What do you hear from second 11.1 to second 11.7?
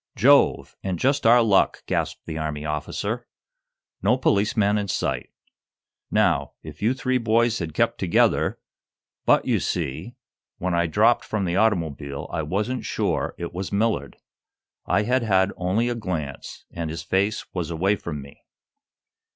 from the